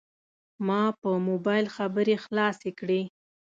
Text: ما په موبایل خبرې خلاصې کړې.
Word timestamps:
ما 0.67 0.81
په 1.01 1.09
موبایل 1.27 1.65
خبرې 1.75 2.15
خلاصې 2.23 2.71
کړې. 2.79 3.01